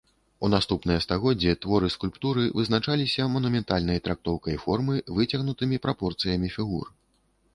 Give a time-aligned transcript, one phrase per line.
[0.45, 6.85] У наступныя стагоддзі творы скульптуры вызначаліся манументальнай трактоўкай формы, выцягнутымі прапорцыямі фігур.